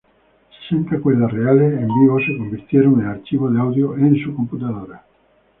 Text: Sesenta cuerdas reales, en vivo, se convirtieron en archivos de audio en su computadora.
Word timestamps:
Sesenta 0.49 0.99
cuerdas 0.99 1.31
reales, 1.31 1.73
en 1.79 1.85
vivo, 1.87 2.17
se 2.25 2.35
convirtieron 2.35 3.01
en 3.01 3.05
archivos 3.05 3.53
de 3.53 3.59
audio 3.61 3.95
en 3.99 4.15
su 4.19 4.35
computadora. 4.35 5.05